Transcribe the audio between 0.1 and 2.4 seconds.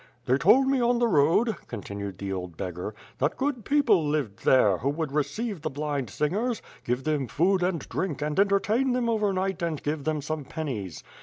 "They told me on the road," contiued the